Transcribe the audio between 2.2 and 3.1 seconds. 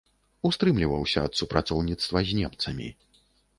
з немцамі.